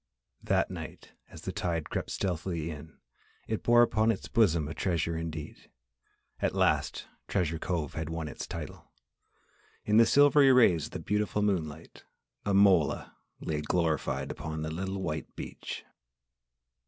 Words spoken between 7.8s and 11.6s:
had won its title. In the silvery rays of the beautiful